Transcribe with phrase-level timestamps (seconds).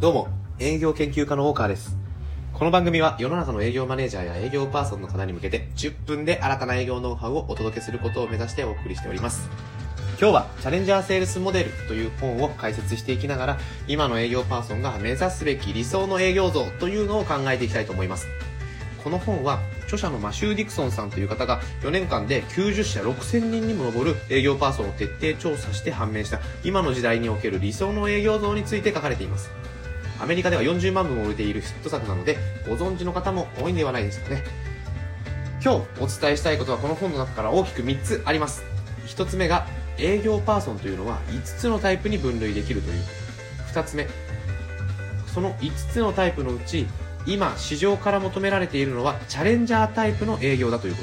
[0.00, 0.28] どうも、
[0.60, 1.96] 営業研究家の大川です。
[2.54, 9.50] この番組は世の中の営業マネージャーや営業パーソンの方に向けて10分で新たな営業ノウハウをお届けすることを目指してお送りしております。
[10.20, 13.58] 今日はチャレンジャーセールスモデルという本を解説していきながら
[13.88, 18.28] 今の営業パーソンが目指すべき理想の営業像というのを考えていきたいと思います。
[19.02, 29.50] この本は著者のマシュー・ディクソンさんという方が4年間で90社6000人にも上る営業パーソンを徹底調査して判明した今の時代における理想の営業像について書かれています。
[30.20, 32.36] アメリカでは40万部も売れているヒット作なので
[32.68, 34.42] ご存知の方も多いんではないですかね。
[35.62, 38.62] 今日お伝えしたいことはこの本の中から大きく3つあります。
[39.06, 39.66] 1つ目が
[39.98, 43.08] 営業パーソンというのは5つのタイプに分類できるというこ
[43.72, 43.80] と。
[43.80, 44.06] 2つ目、
[45.38, 46.86] その5つのタイプのうち
[47.26, 51.02] 今市場から求められているのはチャレンジャータイプの営業だというこ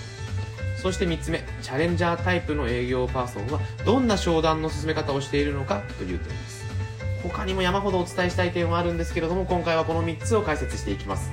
[0.75, 6.64] とそして3つ目チャレンジャータイプの営業パーソンはどんな商談の進め方をしているのかという点です
[7.29, 11.31] 他にも山ほどお伝えしたい点はあるんですけれども今回はこの3つを解説していきます。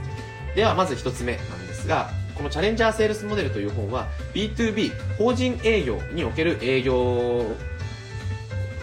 [0.55, 7.45] ではまず1つ目なんですがこのチャレンジャーセールスモデルという本は B2B 法人営業における営業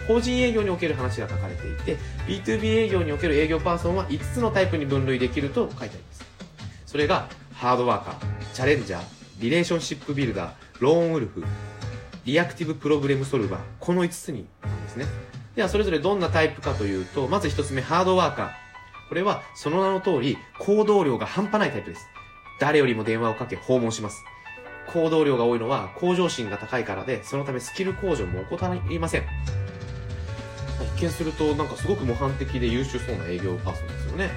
[0.08, 6.24] 法人営業における話が書かれていて B2B 営業における営業パーソンは5つのタイプに分類できると書いてあります。
[6.86, 9.02] それがハードワーカーチャレンジャー
[9.38, 11.44] リレーションシップビルダーローンウルフ
[12.24, 15.06] リアクティブプロブレムソルバーこの5つになんですね。
[15.56, 18.50] ではそれぞれどんなタイプかというとまず1つ目ハードワーカー。
[19.08, 22.06] これはその名の通り行動量が半端ないタイプです。
[22.60, 24.24] 誰よりも電話をかけ訪問します。
[24.92, 29.24] 行動量が多いのは向上心が高いからでそのためスキル向上も怠りません。
[30.96, 34.30] 一見するとなんかすごく模範的で優秀そうな営業パーソンですよね。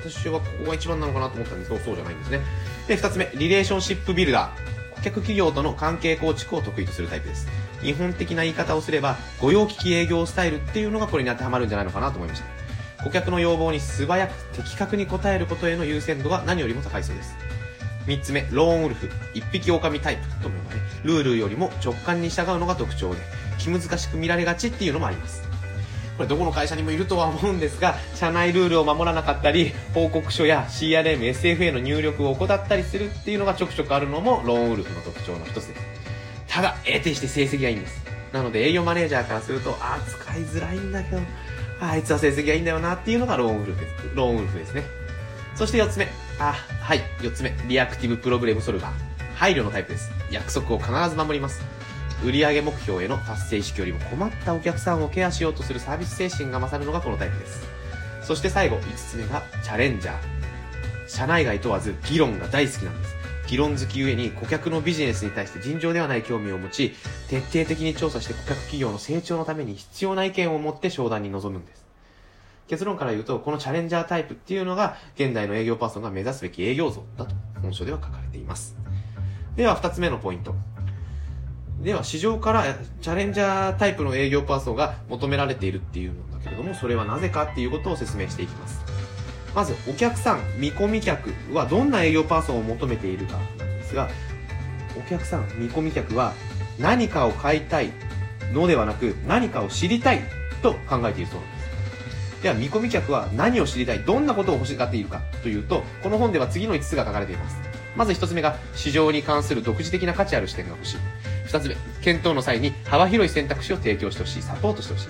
[0.00, 2.40] 私はここが一番なのかなと思ったんですけどそうじゃないんですね。
[2.88, 4.65] で2つ目リレーションシップビルダー。
[5.06, 7.46] 顧客企業との関係構築を得意とするタイプです。
[7.80, 12.42] 日本的な言い方をすれば御用聞き営業スタイルっていうのがこれに当てはまるんじゃないのかなと思いまし
[12.96, 13.04] た。
[13.04, 17.36] 顧客の要望に素早く的確に応えることへの優先度が何よりも高いそうです。
[18.06, 19.08] 3つ目ローンウルフ。
[19.32, 23.20] 一匹狼タイプとも呼ばれルールよりも直感に従うのが特徴で
[23.58, 25.44] 気難しく見られがちっていうのもあります。
[26.16, 35.96] これどこの会社にもいるとは思うんですが社内ルールを守らなかったり報告書や CRM、SFA の入力を怠ったりするっていうのがちょくちょくあるのもローンウルフの特徴の一つです。
[36.48, 38.02] ただ得てして成績がいいんです。
[38.32, 41.20] なので営業マネージャーからするとあ使いづらいんだけど
[41.80, 43.94] あいつは成績がいいんだよなっていうのがローンウルフです。
[44.14, 44.84] ローンウルフですね。
[45.54, 46.08] そして4つ目。
[46.38, 47.00] あはい。
[47.20, 47.54] 4つ目。
[47.68, 49.34] リアクティブプロブレムソルバー。
[49.34, 50.10] 配慮のタイプです。
[50.30, 51.75] 約束を必ず守ります。
[52.24, 57.66] 売上目標への達成意識よりも困ったお客さんをケアしようとするサービス精神が勝るのがこのタイプです。
[58.22, 60.16] そして最後5つ目がチャレンジャー。
[61.08, 63.16] 社内外問わず議論が大好きなんです。
[63.46, 66.94] 議論好きゆえに顧客のビジネスに対して尋常ではない興味を持ち
[67.28, 71.86] 徹底的に調査して顧客企業の成長のために必要な意見を持って商談に臨むんです。
[72.66, 78.74] 結論から言うとこのチャレンジャータイプっていうのが現代の営業パーソンが目指すべき営業像だと本書では書かれています。
[79.54, 80.54] では2つ目のポイント。
[81.86, 82.64] では市場から
[83.00, 88.84] チャレンジャータイプの営業パーソンが求められているっていうんだけれどもそれはなぜかっていうことを説明していきます。
[89.54, 94.08] まずお客さん見込み客はどんな営業パーソンを求めているかなんですが
[94.98, 96.34] お客さん見込み客は
[96.80, 97.92] 何かを買いたい
[98.52, 100.22] のではなく何かを知りたい
[100.62, 101.58] と考えているそうなんで
[102.36, 102.42] す。
[102.42, 107.56] では見込み客は何を知りたいどんなことを欲しがっているかというとこの本では次の5つが書かれています。
[107.94, 111.35] まず1つ目が市場に関する独自的な価値ある視点が欲しい。
[111.46, 115.08] 2つ目検討の際に幅広い選択肢を提供してほしいサポートしてほしい。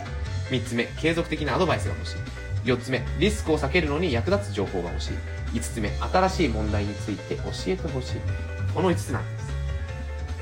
[0.51, 2.17] 3つ目継続的なアドバイスが欲しい。
[2.65, 5.13] 4つ目リスクを避けるのに役立つ情報が欲しい。
[5.55, 8.21] 5つ目新しい問題について教えてほしい。
[8.75, 9.47] この5つなんです。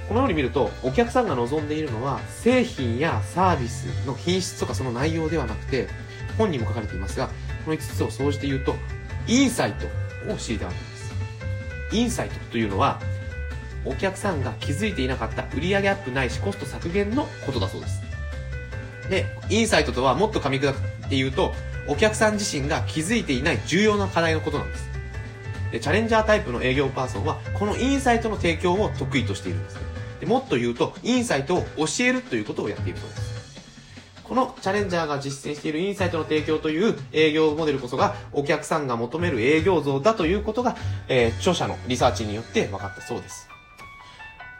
[0.08, 5.88] このように見るとお客さんが望んでいるのは製品やサービスの品質とかその内容ではなくて
[6.36, 7.28] 本にも書かれていますが
[7.64, 8.74] この5つを総じて言うと
[9.26, 9.86] インサイト
[10.32, 11.14] を知りたいわけです。
[11.92, 13.00] インサイトというのは
[13.84, 18.02] お客さんが気づいていなかった売上アップないしコスト削減のことだそうです。
[19.08, 21.52] で、インサイトとはもっと噛み砕くって言うと、
[21.88, 24.88] お客さん自身が気づいていない重要な課題のことなんです。
[25.72, 29.78] で、チャレンジャータイプの営業パーソンは、このインサイトの提供を得意としているんです。
[30.20, 33.34] でもっと言うと、インサイトを教えるということをやっているそうです。
[34.24, 40.76] このチャレンジャーが実践しているインサイトの提供という営業モデルこそがお客さんが求める営業像だということが、
[41.08, 43.53] えー、著者のリサーチによって分かったそうです。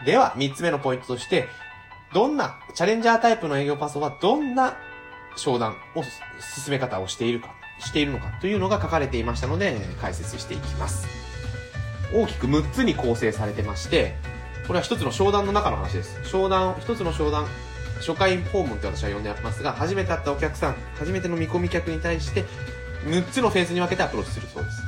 [0.05, 1.49] では、三つ目のポイントとして、
[2.12, 4.77] どんな、チャレンジャータイプの営業パーソンはどんな
[5.37, 11.06] 商談を、進め方をしているか、しているのかというのが書かれていましたので、解説していきます。
[12.12, 14.15] 大きく6つに構成されてまして、
[14.67, 16.21] これは一つの商談の中の話です。
[16.25, 17.47] 商談、一つの商談、
[17.99, 22.45] 初回訪問って私は呼んでますが、初めて会ったお客さん、初めての見込み客に対して、
[23.07, 24.83] 6つのフェーズに分けてアプローチするそうです。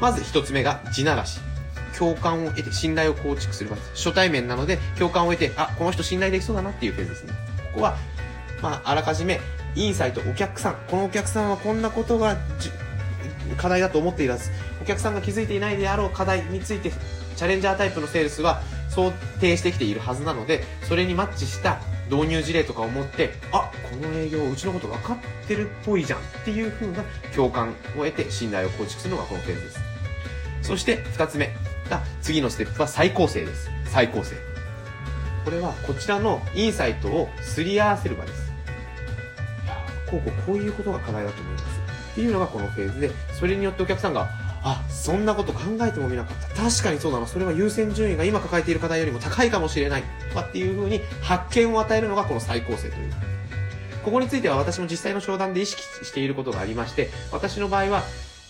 [0.00, 1.40] まず1つ目が地ならし。
[1.98, 3.90] 共感を得て信頼を構築する場です。
[4.06, 7.32] 初対面なので共感を得て、あ、この人信頼できそうだなっていうフェーズですね。
[7.72, 7.96] ここは、
[8.62, 9.40] まあ、あらかじめ、
[9.74, 12.36] インサイト、お客さん、このお客さんはこんなことが
[13.56, 14.50] 課題だと思っていらず、
[14.80, 16.90] お客さんが気づいていないであろう課題について、
[17.36, 19.10] チャレンジャータイプのセールスは想
[19.40, 21.80] 定してきているはずなので、それにマッチした
[22.10, 27.02] 導入事例とかを持って、あ、この営業うちのこと分かってるっぽいじゃんっていう風な
[27.34, 29.80] 共感を得て信頼を構築するのがこのフェーズです。
[30.62, 31.54] そして二つ目
[32.20, 33.70] 次のステップは再構成です。
[33.86, 34.36] 再構成。
[35.44, 38.52] これはこちらのインサイトをすり合わせる場です。
[40.10, 41.64] こうこうこういうことが課題だと思います。
[42.12, 44.28] っていうのがこのフェーズで、それによってお客さんが、
[44.64, 46.62] あ、そんなこと考えてもみなかった。
[46.62, 47.26] 確かにそうだな。
[47.26, 50.04] それは優先順位が今抱えている課題よりも高いかもしれない。
[50.28, 53.12] とかっていう風に発見を与えるのがこの再構成という。
[54.04, 58.02] ここについては私も実際の商談で意識していることがありまして、私の場合は、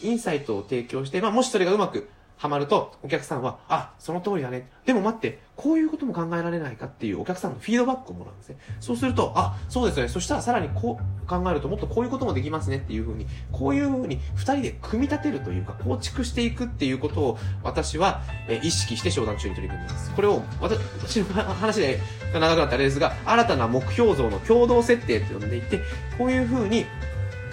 [0.02, 2.08] インサイトを提供して、まあ、もしそれがうまく
[2.42, 4.68] ハマると、お客さんは、あ、その通りだね。
[4.84, 8.56] でも待って、こういうことも考えられないかっていうお客さんのフィードバックをもらうんですね。
[8.80, 10.08] そうすると、あ、そうですね。
[10.08, 20.10] そしたらさらにこう考えるともっとこういうこともできますねっていうふうに、こういうふうに二人で組み立てるというか、構築していくっていうことを私は、え意識して商談中に取り組んでいます。
[20.10, 22.00] これを、私の話で
[22.34, 25.78] 長くなったあれですが、新たな目標像の共同設定と呼んでいて、
[26.18, 26.86] こういうふうに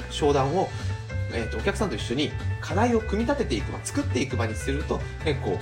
[0.09, 0.68] 商談を
[1.33, 2.31] えーと、お客さんと一緒に
[2.61, 5.59] 課題を組み立てていく場、作っていく場にすると、結構、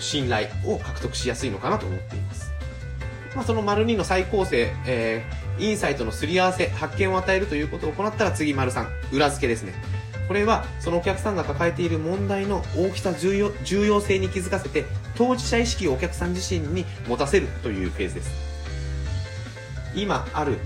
[0.00, 2.52] 信頼を獲得しやすいのかなと思っています。
[3.34, 9.74] まあ、その丸2の再構成、えー、インサイトのすり合わせ、発見を与えるということを行ったら次丸3、裏付けですね。
[10.28, 14.84] これは、そのお客さんが抱えている問題の大きさ重要、重要性に気づかせて、
[15.16, 18.48] 当事者意識をお客さん自身に持たせるというフェーズです。
[19.94, 20.58] 今ある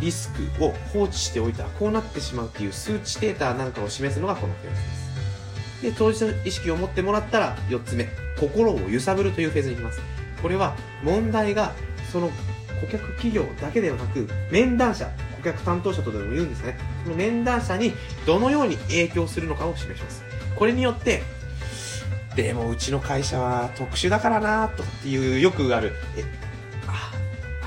[0.00, 5.06] リスクを放置しておいたらこうなってしまうっていう数値データなんかを示すのがこのフェーズです。
[5.82, 8.08] で、当事者意識を持ってもらったら4つ目、
[8.38, 10.00] 心を揺さぶるというフェーズに行きます。
[10.42, 11.72] これは問題が
[12.12, 12.30] その
[12.80, 15.06] 顧客企業だけではなく、面談者、
[15.38, 16.78] 顧客担当者とでも言うんですね。
[17.04, 17.92] その面談者に
[18.26, 20.24] どのように影響するのかを示します。
[20.54, 21.22] これによって、
[22.34, 26.24] でもうちの会社は特殊だからなとっていうよくある、え、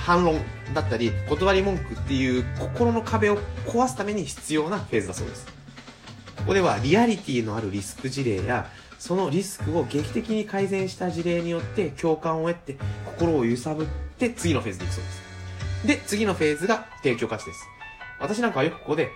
[0.09, 0.41] 反論
[0.73, 5.45] だったり、断り文句っていう心の壁を壊すために必要なフェーズだそうです。
[6.35, 8.67] ここではリアリティのあるリスク事例や、
[8.97, 12.75] そのリスクを劇的に改善した事例によって共感を得て、
[13.05, 15.21] 心を揺さぶって次のフェーズに行くそうです。
[15.85, 17.67] で、次のフェーズが提供価値です。
[18.19, 19.09] 私なんかはよくここで、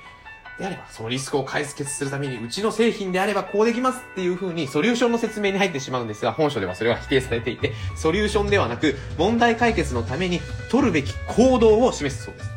[0.63, 12.49] であれば、そのリスクを解決するために、うちの製品であればこうできますっていう風に、ソリューションの説明に入ってしまうんですが、本書ではそれは否定されていて、 ソリューションではなく、問題解決のために取るべき行動を示すそうです。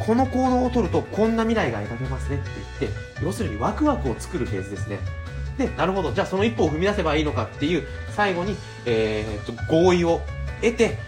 [0.00, 2.50] この行動を取ると、こんな未来が描けますねって
[2.80, 4.98] 言って、要するにワクワクを作るフェーズですね。
[5.58, 6.12] で、なるほど。
[6.12, 10.22] じゃあその一歩を踏み出せばいいのかっていう、最後に、えー、っと、合意を
[10.60, 10.98] 得て、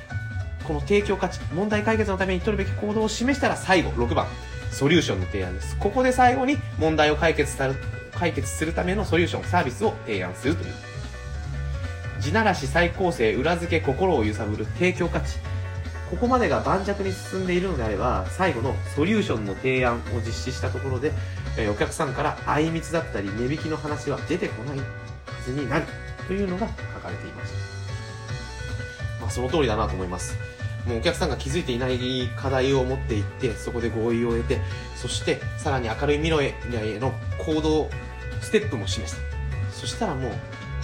[0.65, 4.27] この提供価値、問題解決のために取るべき行動を示したら最後、6番。
[4.71, 5.77] ソリューションの提案です。
[5.79, 7.75] ここで最後に問題を解決さる
[8.15, 10.75] 解決するためのソリューション、サービスを提案するという。
[12.21, 15.39] 地ならし再構成、裏付け、心を揺さぶる、提供価値。
[16.11, 21.13] ここまでが盤石に進んでいるのであれば、最後のソリューションの提案を実施したところで、
[21.57, 24.85] えお客さんからあいみつだったり値引きの話は出てこないは
[25.45, 25.87] ずになる
[26.27, 27.59] というのが書かれていました。
[29.21, 30.37] まあ、その通りだなと思います。
[30.87, 31.99] もうお客さんが気づいていない
[32.37, 34.61] 課題を持っていって、そこで合意を得て、
[34.97, 36.55] そしてさらに明るい未来
[36.89, 37.13] への
[37.45, 37.91] 行動、
[38.41, 39.73] ステップも示した。
[39.73, 40.33] そしたらもう、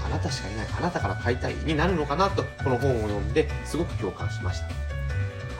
[0.04, 4.68] あなたしかいない、あなたから買いたいになるのかなと、この本を読んですごく共感しました。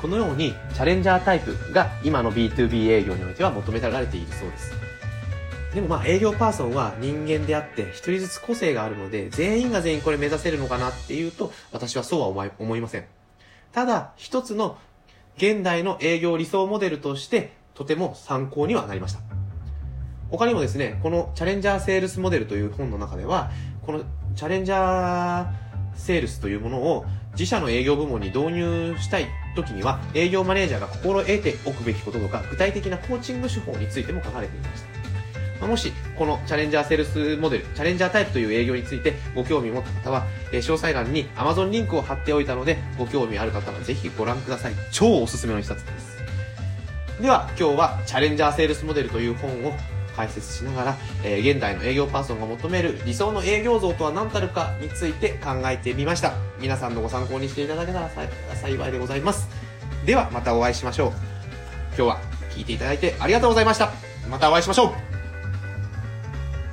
[0.00, 4.73] このように、チャレンジャータイプが今の B2B 営業においては求められているそうです。
[5.76, 13.05] でもまあ営業パーソンは人間であって一人ずつ個性があるので全員が全員これ目指せるのかなっていうと私はそうは思いません。
[13.76, 14.78] ただ、一つの
[15.37, 19.21] 現代の営業理想モデルとして、とても参考にはなりました。
[20.30, 23.50] 他にもですね、このチャレンジャーセールスモデルという本の中では、
[23.85, 24.02] この
[24.35, 25.49] チャレンジャー
[25.95, 34.96] セールスというものを自社の営業部門に導入したい時には、営業マネージャーが心得ておくべきこととか、具体的なコーチング手法についても書かれていました。
[35.61, 44.75] もし、このチャレンジャーセールスモデル、チャレンジャータイプという営業についてご興味を持った方は、え、詳細欄に Amazon リンクを貼っておいたので、ご興味ある方はぜひご覧ください。
[44.93, 46.17] 超おすすめの一冊です。
[47.21, 49.73] では、今日はチャレンジャーセールスモデルという本を
[50.15, 56.35] 解説しながら、えー、現代の営業パーソンが求める理想の営業像とは何たるかについて考えてみました。
[56.61, 58.11] 皆さんのご参考にしていただけたら
[58.55, 59.49] 幸いでございます。
[60.05, 61.13] では、またお会いしましょう。
[61.97, 62.21] 今日は
[62.51, 63.91] 聞いていただいてありがとうございました。
[64.31, 65.16] またお会いしましょう